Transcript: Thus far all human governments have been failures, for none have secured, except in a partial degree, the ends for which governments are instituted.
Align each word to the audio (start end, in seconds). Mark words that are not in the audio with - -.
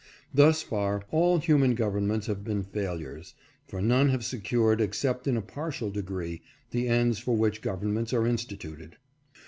Thus 0.33 0.63
far 0.63 1.03
all 1.11 1.37
human 1.37 1.75
governments 1.75 2.25
have 2.25 2.43
been 2.43 2.63
failures, 2.63 3.35
for 3.67 3.83
none 3.83 4.09
have 4.09 4.25
secured, 4.25 4.81
except 4.81 5.27
in 5.27 5.37
a 5.37 5.43
partial 5.43 5.91
degree, 5.91 6.41
the 6.71 6.87
ends 6.87 7.19
for 7.19 7.37
which 7.37 7.61
governments 7.61 8.11
are 8.11 8.25
instituted. 8.25 8.95